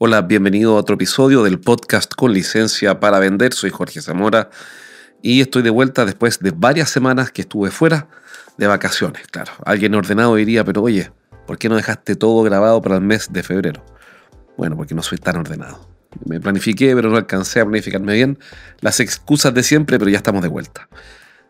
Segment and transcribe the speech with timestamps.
[0.00, 3.52] Hola, bienvenido a otro episodio del podcast con licencia para vender.
[3.52, 4.48] Soy Jorge Zamora
[5.22, 8.06] y estoy de vuelta después de varias semanas que estuve fuera
[8.58, 9.26] de vacaciones.
[9.26, 11.10] Claro, alguien ordenado diría, pero oye,
[11.48, 13.84] ¿por qué no dejaste todo grabado para el mes de febrero?
[14.56, 15.88] Bueno, porque no soy tan ordenado.
[16.24, 18.38] Me planifiqué, pero no alcancé a planificarme bien.
[18.80, 20.88] Las excusas de siempre, pero ya estamos de vuelta.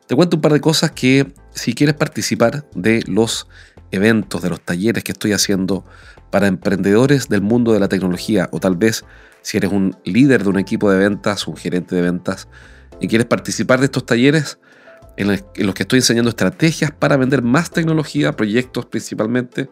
[0.08, 3.46] Te cuento un par de cosas que si quieres participar de los
[3.90, 5.84] eventos, de los talleres que estoy haciendo
[6.30, 9.04] para emprendedores del mundo de la tecnología o tal vez
[9.42, 12.48] si eres un líder de un equipo de ventas, un gerente de ventas
[13.00, 14.58] y quieres participar de estos talleres
[15.18, 19.68] en los que estoy enseñando estrategias para vender más tecnología, proyectos principalmente,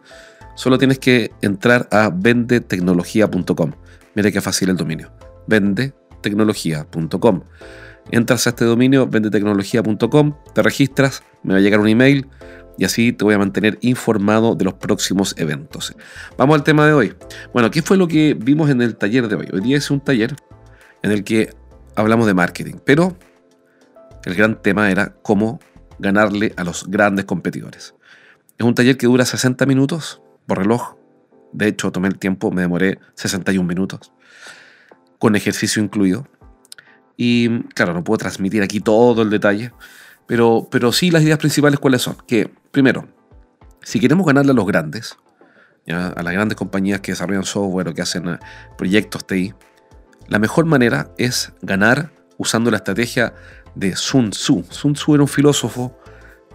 [0.55, 3.71] solo tienes que entrar a vendetecnología.com.
[4.13, 5.11] Mira qué fácil el dominio.
[5.47, 7.41] vendetecnología.com.
[8.11, 12.27] Entras a este dominio, vendetecnología.com, te registras, me va a llegar un email
[12.77, 15.95] y así te voy a mantener informado de los próximos eventos.
[16.37, 17.15] Vamos al tema de hoy.
[17.53, 19.47] Bueno, ¿qué fue lo que vimos en el taller de hoy?
[19.51, 20.35] Hoy día es un taller
[21.03, 21.53] en el que
[21.95, 23.17] hablamos de marketing, pero
[24.23, 25.59] el gran tema era cómo
[25.99, 27.95] ganarle a los grandes competidores.
[28.57, 30.95] Es un taller que dura 60 minutos por reloj.
[31.53, 34.11] De hecho, tomé el tiempo, me demoré 61 minutos,
[35.19, 36.27] con ejercicio incluido.
[37.17, 39.73] Y claro, no puedo transmitir aquí todo el detalle,
[40.27, 42.15] pero, pero sí las ideas principales cuáles son.
[42.27, 43.07] Que primero,
[43.81, 45.17] si queremos ganarle a los grandes,
[45.87, 48.39] a las grandes compañías que desarrollan software o que hacen eh,
[48.77, 49.53] proyectos TI,
[50.27, 53.33] la mejor manera es ganar usando la estrategia
[53.73, 54.65] de Sun Tzu.
[54.69, 55.97] Sun Tzu era un filósofo,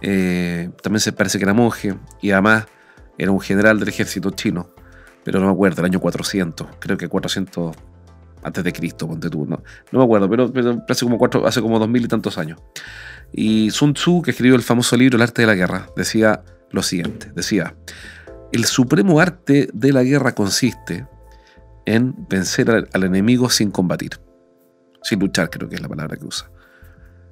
[0.01, 2.67] eh, también se parece que era monje y además
[3.17, 4.69] era un general del ejército chino,
[5.23, 7.75] pero no me acuerdo, el año 400, creo que 400
[8.43, 11.79] antes de Cristo, ponte tú, no, no me acuerdo, pero, hace como cuatro, hace como
[11.79, 12.59] dos mil y tantos años.
[13.31, 16.83] Y Sun Tzu, que escribió el famoso libro El arte de la guerra, decía lo
[16.83, 17.75] siguiente, decía,
[18.51, 21.07] el supremo arte de la guerra consiste
[21.85, 24.19] en vencer al, enemigo sin combatir,
[25.01, 26.49] sin luchar creo que es la palabra que usa.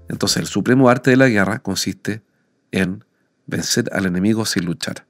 [0.10, 2.22] Entonces el supremo arte de la guerra consiste
[2.72, 3.06] en
[3.46, 5.06] vencer al enemigo sin luchar.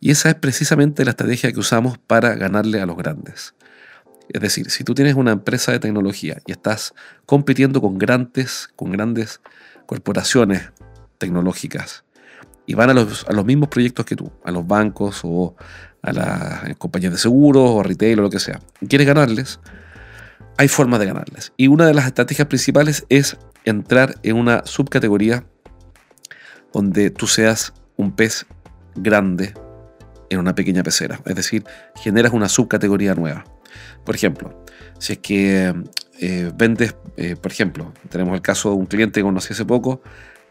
[0.00, 3.54] Y esa es precisamente la estrategia que usamos para ganarle a los grandes.
[4.28, 6.94] Es decir, si tú tienes una empresa de tecnología y estás
[7.26, 9.40] compitiendo con grandes, con grandes
[9.86, 10.72] corporaciones
[11.18, 12.04] tecnológicas
[12.66, 15.54] y van a los, a los mismos proyectos que tú, a los bancos o
[16.02, 19.60] a las compañías de seguros o a retail o lo que sea, y quieres ganarles,
[20.56, 21.52] hay formas de ganarles.
[21.56, 25.44] Y una de las estrategias principales es entrar en una subcategoría
[26.72, 28.46] donde tú seas un pez
[28.94, 29.54] grande
[30.30, 31.20] en una pequeña pecera.
[31.24, 31.64] Es decir,
[31.96, 33.44] generas una subcategoría nueva.
[34.04, 34.64] Por ejemplo,
[34.98, 35.74] si es que
[36.20, 40.02] eh, vendes, eh, por ejemplo, tenemos el caso de un cliente que conocí hace poco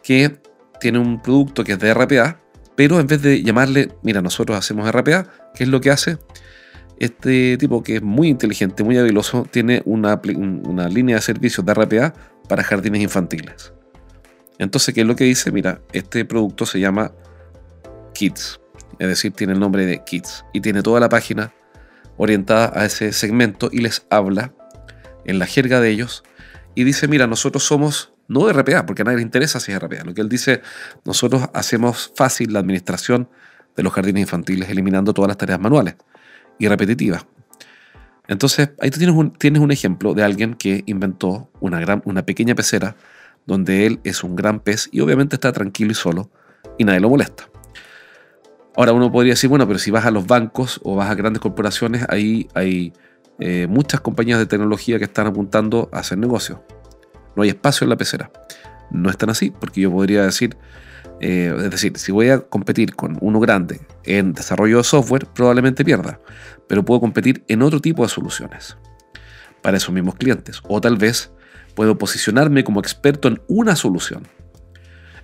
[0.02, 0.38] que
[0.80, 2.40] tiene un producto que es de RPA,
[2.76, 6.18] pero en vez de llamarle, mira, nosotros hacemos RPA, ¿qué es lo que hace?
[7.00, 10.22] Este tipo que es muy inteligente, muy habiloso, tiene una,
[10.64, 12.14] una línea de servicios de RPA
[12.48, 13.74] para jardines infantiles.
[14.60, 15.52] Entonces, ¿qué es lo que dice?
[15.52, 17.12] Mira, este producto se llama
[18.14, 18.60] Kids,
[19.00, 21.54] es decir, tiene el nombre de Kids y tiene toda la página
[22.18, 24.54] orientada a ese segmento y les habla
[25.26, 26.24] en la jerga de ellos
[26.76, 30.04] y dice, mira, nosotros somos no RPA, porque a nadie le interesa si es RPA.
[30.04, 30.62] Lo que él dice,
[31.06, 33.30] nosotros hacemos fácil la administración
[33.76, 35.96] de los jardines infantiles, eliminando todas las tareas manuales
[36.58, 37.26] y repetitivas.
[38.28, 39.00] Entonces, ahí tú
[39.38, 42.96] tienes un, ejemplo de alguien que inventó una pequeña pecera
[43.46, 46.30] donde él es un gran pez y obviamente está tranquilo y solo
[46.78, 47.50] y nadie lo molesta.
[48.76, 51.42] Ahora uno podría decir, bueno, pero si vas a los bancos o vas a grandes
[51.42, 52.94] corporaciones, ahí hay
[53.40, 56.60] eh, muchas compañías de tecnología que están apuntando a hacer negocios.
[57.36, 58.32] No hay espacio en la pecera.
[58.90, 60.58] No es tan así, porque yo podría decir,
[61.20, 65.86] eh, es decir, si voy a competir con uno grande en desarrollo de software, probablemente
[65.86, 66.20] pierda,
[66.68, 68.78] pero puedo competir en otro tipo de soluciones
[69.62, 70.62] para esos mismos clientes.
[70.68, 71.32] O tal vez
[71.76, 74.28] puedo posicionarme como experto en una solución.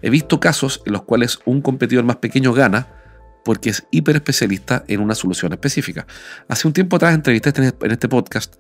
[0.02, 2.99] He visto casos en los cuales un competidor más pequeño gana
[3.44, 6.06] porque es hiper especialista en una solución específica.
[6.48, 8.56] Hace un tiempo atrás entrevisté este, en este podcast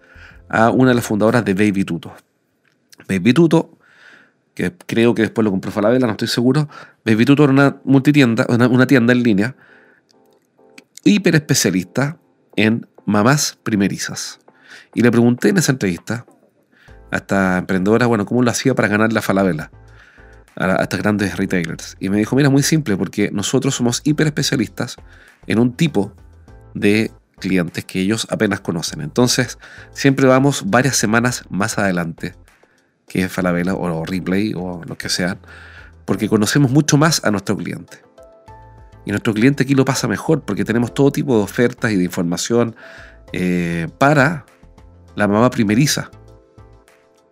[0.48, 2.14] a una de las fundadoras de Baby Tuto.
[3.08, 3.80] Baby Tuto
[4.60, 6.68] que creo que después lo compró Falabella, no estoy seguro.
[7.06, 9.56] Baby Tutor era una multitienda, una, tienda en línea
[11.06, 12.18] hiper especialista
[12.58, 14.40] en mamás primerizas.
[14.94, 16.26] Y le pregunté en esa entrevista
[17.10, 19.72] a esta emprendedora, bueno, cómo lo hacía para ganar la falabella
[20.60, 21.98] a, estas grandes retailers.
[22.00, 24.98] Y me dijo, mira, muy simple, porque nosotros somos hiper especialistas
[25.48, 26.14] en un tipo
[26.74, 29.02] de clientes que ellos apenas conocen.
[29.02, 29.58] Entonces,
[29.92, 32.36] siempre vamos varias semanas más adelante
[33.08, 35.38] que Falabella o Replay o lo que sea,
[36.06, 38.04] porque conocemos mucho más a nuestro cliente.
[39.06, 42.04] Y nuestro cliente aquí lo pasa mejor porque tenemos todo tipo de ofertas y de
[42.04, 42.76] información
[43.32, 44.46] eh, para
[45.16, 46.12] la mamá primeriza.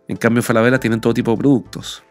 [0.07, 2.03] En cambio, Falabella tienen todo tipo de productos.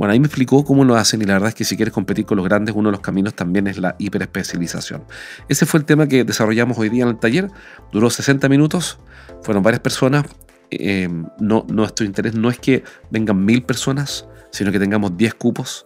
[0.00, 2.24] Bueno, ahí me explicó cómo lo hacen y la verdad es que si quieres competir
[2.24, 5.04] con los grandes, uno de los caminos también es la hiperespecialización.
[5.46, 7.50] Ese fue el tema que desarrollamos hoy día en el taller.
[7.92, 8.98] Duró 60 minutos,
[9.42, 10.24] fueron varias personas.
[10.70, 11.06] Eh,
[11.38, 15.84] no, nuestro interés no es que vengan mil personas, sino que tengamos 10 cupos.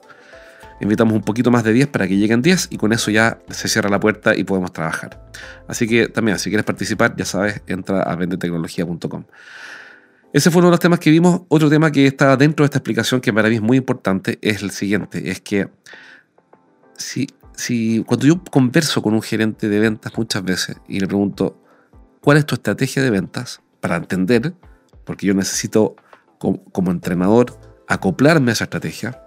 [0.81, 3.67] Invitamos un poquito más de 10 para que lleguen 10 y con eso ya se
[3.67, 5.27] cierra la puerta y podemos trabajar.
[5.67, 9.25] Así que también, si quieres participar, ya sabes, entra a vendetecnología.com.
[10.35, 11.43] Ese fue uno de los temas que vimos.
[11.47, 14.65] Otro tema que está dentro de esta explicación que para mí es muy importante es
[14.65, 15.69] el siguiente, es que
[16.97, 21.57] si, si cuando yo converso con un gerente de ventas muchas veces y le pregunto,
[22.21, 23.61] ¿cuál es tu estrategia de ventas?
[23.79, 24.55] Para entender,
[25.05, 25.95] porque yo necesito
[26.39, 29.23] como, entrenador acoplarme a esa estrategia.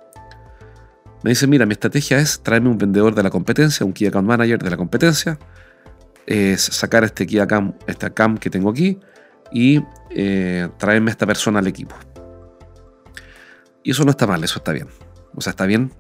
[1.24, 4.27] Me dice, mira, mi estrategia es traerme un vendedor de la competencia, un Key Account
[4.27, 5.39] Manager de la competencia,
[6.25, 9.00] es sacar este Key Account, esta CAM que tengo aquí,
[9.51, 11.95] y eh, traerme a esta persona al equipo.
[13.83, 14.88] Y eso no está mal, eso está bien.
[15.35, 15.94] O sea, está bien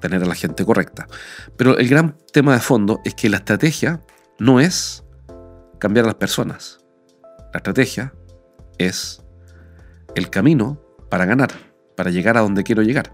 [0.00, 1.06] tener a la gente correcta.
[1.56, 4.00] Pero el gran tema de fondo es que la estrategia
[4.38, 5.04] no es
[5.78, 6.80] cambiar a las personas.
[7.52, 8.14] La estrategia
[8.78, 9.22] es
[10.14, 11.50] el camino para ganar,
[11.96, 13.12] para llegar a donde quiero llegar.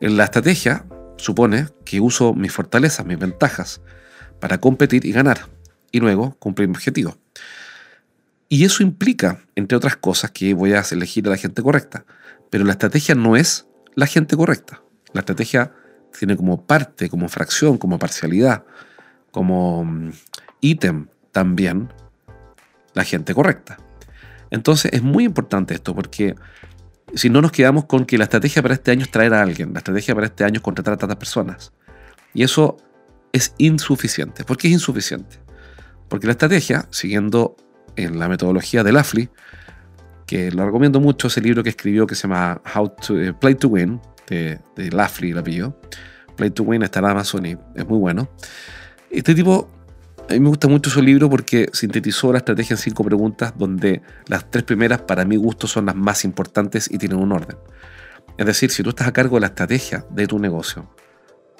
[0.00, 0.84] La estrategia
[1.16, 3.80] supone que uso mis fortalezas, mis ventajas,
[4.40, 5.48] para competir y ganar,
[5.92, 7.16] y luego cumplir mi objetivo.
[8.52, 12.04] Y eso implica, entre otras cosas, que voy a elegir a la gente correcta.
[12.50, 14.82] Pero la estrategia no es la gente correcta.
[15.14, 15.72] La estrategia
[16.18, 18.66] tiene como parte, como fracción, como parcialidad,
[19.30, 20.10] como mm,
[20.60, 21.94] ítem también
[22.92, 23.78] la gente correcta.
[24.50, 26.34] Entonces es muy importante esto porque
[27.14, 29.72] si no nos quedamos con que la estrategia para este año es traer a alguien,
[29.72, 31.72] la estrategia para este año es contratar a tantas personas.
[32.34, 32.76] Y eso
[33.32, 34.44] es insuficiente.
[34.44, 35.38] ¿Por qué es insuficiente?
[36.10, 37.56] Porque la estrategia, siguiendo
[37.96, 39.28] en la metodología de Lafley,
[40.26, 43.54] que lo recomiendo mucho, ese libro que escribió que se llama How to eh, Play
[43.56, 45.78] to Win, de, de Lafley, el apellido.
[46.36, 48.30] Play to Win está en Amazon y es muy bueno.
[49.10, 49.68] Este tipo,
[50.28, 54.00] a mí me gusta mucho su libro porque sintetizó la estrategia en cinco preguntas, donde
[54.26, 57.58] las tres primeras, para mi gusto, son las más importantes y tienen un orden.
[58.38, 60.88] Es decir, si tú estás a cargo de la estrategia de tu negocio,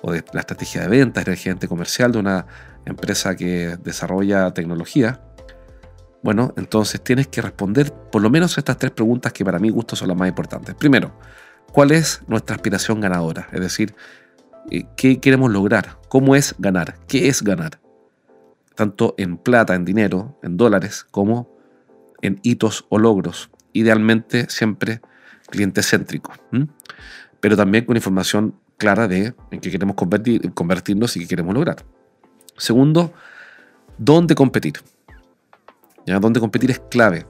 [0.03, 2.47] o de la estrategia de ventas, eres gerente comercial de una
[2.85, 5.21] empresa que desarrolla tecnología,
[6.23, 9.97] bueno, entonces tienes que responder por lo menos estas tres preguntas que para mi gusto
[9.97, 10.75] son las más importantes.
[10.75, 11.13] Primero,
[11.73, 13.49] ¿cuál es nuestra aspiración ganadora?
[13.53, 13.95] Es decir,
[14.71, 15.99] eh, ¿qué queremos lograr?
[16.09, 16.97] ¿Cómo es ganar?
[17.09, 17.81] ¿Qué es ganar?
[18.77, 21.51] Tanto en plata, en dinero, en dólares, como
[22.21, 23.51] en hitos o logros.
[23.73, 25.01] Idealmente siempre
[25.51, 26.33] cliente céntrico,
[27.41, 31.85] pero también con información clara de en qué queremos convertir, convertirnos y qué queremos lograr.
[32.57, 33.13] Segundo,
[33.99, 34.75] ¿dónde competir?
[36.07, 36.19] ¿Ya?
[36.19, 37.27] Donde competir es clave.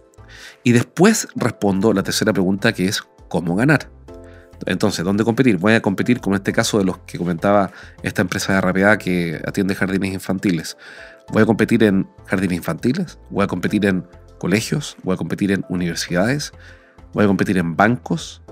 [0.64, 3.90] Y después respondo la tercera pregunta que es ¿cómo ganar?
[4.66, 5.56] Entonces, ¿dónde competir?
[5.58, 8.96] Voy a competir como en este caso de los que comentaba esta empresa de RPA
[8.98, 10.76] que atiende jardines infantiles.
[11.32, 14.06] Voy a competir en jardines infantiles, voy a competir en
[14.38, 16.52] colegios, voy a competir en universidades,
[17.12, 18.42] voy a competir en bancos.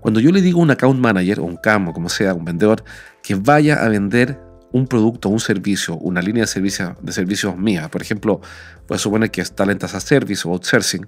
[0.00, 2.44] Cuando yo le digo a un account manager o un CAM o como sea, un
[2.44, 2.84] vendedor,
[3.22, 4.38] que vaya a vender
[4.72, 8.40] un producto, un servicio, una línea de, servicio, de servicios mía, por ejemplo,
[8.86, 11.06] puede suponer que es Talent as a Service o Outsourcing,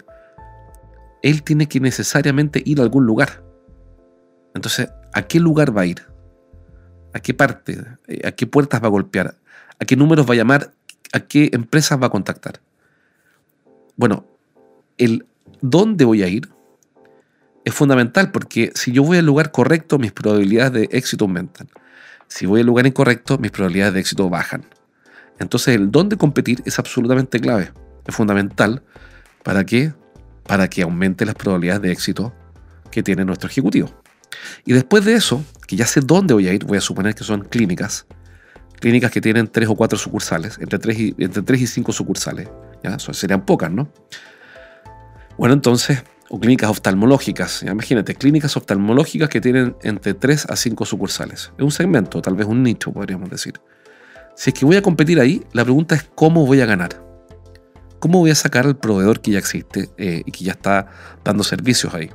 [1.23, 3.42] él tiene que necesariamente ir a algún lugar.
[4.54, 6.02] Entonces, ¿a qué lugar va a ir?
[7.14, 7.78] ¿A qué parte?
[8.25, 9.37] ¿A qué puertas va a golpear?
[9.78, 10.73] ¿A qué números va a llamar?
[11.12, 12.61] ¿A qué empresas va a contactar?
[13.97, 14.25] Bueno,
[14.99, 15.26] el
[15.61, 16.49] dónde voy a ir
[17.64, 21.69] es fundamental porque si yo voy al lugar correcto, mis probabilidades de éxito aumentan.
[22.34, 24.64] Si voy al lugar incorrecto, mis probabilidades de éxito bajan.
[25.38, 27.72] Entonces, el dónde competir es absolutamente clave.
[28.06, 28.82] Es fundamental.
[29.42, 29.92] ¿Para qué?
[30.44, 32.32] Para que aumente las probabilidades de éxito
[32.90, 33.90] que tiene nuestro ejecutivo.
[34.64, 37.22] Y después de eso, que ya sé dónde voy a ir, voy a suponer que
[37.22, 38.06] son clínicas.
[38.80, 42.48] Clínicas que tienen tres o cuatro sucursales, entre tres y, entre y cinco sucursales.
[42.82, 42.98] ¿ya?
[42.98, 43.92] serían pocas, ¿no?
[45.36, 47.62] Bueno, entonces o clínicas oftalmológicas.
[47.62, 51.52] Imagínate, clínicas oftalmológicas que tienen entre 3 a 5 sucursales.
[51.56, 53.60] Es un segmento, tal vez un nicho, podríamos decir.
[54.34, 57.12] Si es que voy a competir ahí, la pregunta es cómo voy a ganar.
[58.02, 60.88] ¿cómo voy a sacar al proveedor que ya existe eh, y que ya está
[61.22, 62.10] dando servicios ahí?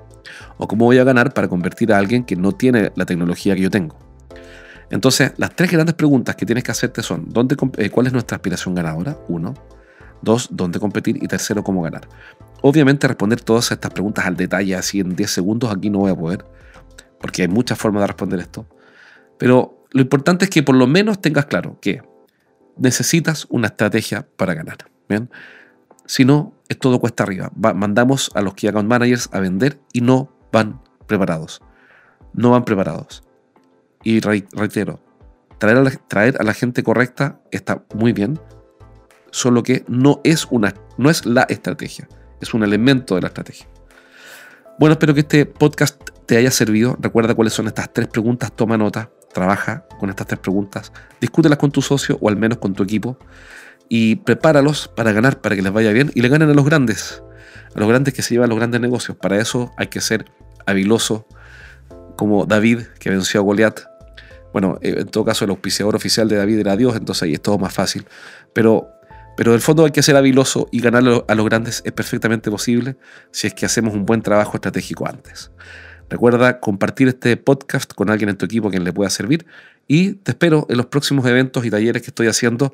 [0.57, 3.61] ¿O cómo voy a ganar para convertir a alguien que no tiene la tecnología que
[3.61, 3.97] yo tengo?
[4.89, 8.35] Entonces, las tres grandes preguntas que tienes que hacerte son, ¿dónde, eh, ¿cuál es nuestra
[8.35, 9.17] aspiración ganadora?
[9.29, 9.53] Uno.
[10.21, 11.23] Dos, ¿dónde competir?
[11.23, 12.01] Y tercero, ¿cómo ganar?
[12.61, 16.15] Obviamente responder todas estas preguntas al detalle, así en 10 segundos, aquí no voy a
[16.15, 16.45] poder,
[17.19, 18.65] porque hay muchas formas de responder esto.
[19.37, 22.01] Pero lo importante es que por lo menos tengas claro que
[22.77, 24.77] necesitas una estrategia para ganar.
[25.07, 25.29] ¿bien?
[26.05, 27.51] Si no, es todo cuesta arriba.
[27.55, 31.61] mandamos a los Key Account Managers a vender y no van preparados.
[32.33, 33.23] No van preparados.
[34.03, 34.99] Y reitero,
[35.57, 38.39] traer a, la, traer a la gente correcta está muy bien,
[39.31, 42.07] solo que no es, una, no es la estrategia,
[42.41, 43.67] es un elemento de la estrategia.
[44.79, 46.97] Bueno, espero que este podcast te haya servido.
[46.99, 51.71] Recuerda cuáles son estas tres preguntas, toma nota, trabaja con estas tres preguntas, discútelas con
[51.71, 53.17] tu socio o al menos con tu equipo
[53.89, 57.23] y prepáralos para ganar, para que les vaya bien y le ganen a los grandes,
[57.73, 59.17] a los grandes que se llevan los grandes negocios.
[59.17, 60.25] Para eso hay que ser
[60.65, 61.27] habiloso,
[62.17, 63.79] como David que venció a Goliat.
[64.51, 67.41] Bueno, eh, en todo caso el auspiciador oficial de David era Dios, entonces ahí es
[67.41, 68.05] todo más fácil.
[68.53, 68.89] Pero,
[69.37, 72.97] pero el fondo hay que ser habiloso y ganar a los grandes es perfectamente posible
[73.31, 75.51] si es que hacemos un buen trabajo estratégico antes.
[76.09, 79.45] Recuerda compartir este podcast con alguien en tu equipo a quien le pueda servir
[79.87, 82.73] y te espero en los próximos eventos y talleres que estoy haciendo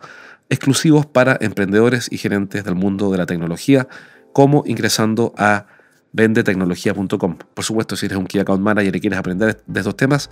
[0.50, 3.90] exclusivos para emprendedores y gerentes del mundo de la tecnología,
[4.32, 5.68] como ingresando a
[6.14, 7.38] vendetecnología.com.
[7.54, 10.30] Por supuesto, si eres un Key Account Manager y quieres aprender de estos temas,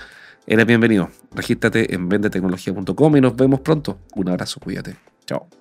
[0.48, 1.10] eres bienvenido.
[1.34, 4.00] Regístrate en vendetecnología.com y nos vemos pronto.
[4.16, 4.96] Un abrazo, cuídate.
[5.26, 5.61] Chao.